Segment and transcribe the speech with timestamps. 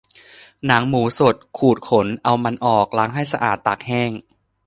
[0.65, 4.11] หนังหมูสด ขูดขน เอามันออก ล้างให้สะอาด ตากแห้ง